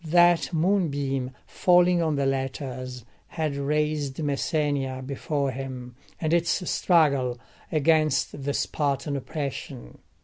That 0.03 0.51
moonbeam 0.51 1.29
falling 1.45 2.01
on 2.01 2.15
the 2.15 2.25
letters 2.25 3.05
had 3.27 3.55
raised 3.55 4.17
Messenia 4.17 5.03
before 5.05 5.51
him, 5.51 5.95
and 6.19 6.33
its 6.33 6.67
struggle 6.71 7.37
against 7.71 8.43
the 8.43 8.55
Spartan 8.55 9.15
oppression. 9.15 9.99